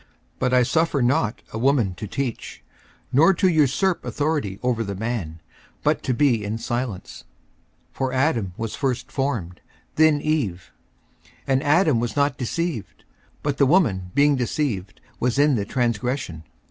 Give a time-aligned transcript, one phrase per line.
[0.01, 0.09] 54:002:012
[0.39, 2.63] But I suffer not a woman to teach,
[3.13, 5.41] nor to usurp authority over the man,
[5.83, 7.23] but to be in silence.
[7.93, 9.61] 54:002:013 For Adam was first formed,
[9.97, 10.71] then Eve.
[11.23, 13.03] 54:002:014 And Adam was not deceived,
[13.43, 16.45] but the woman being deceived was in the transgression.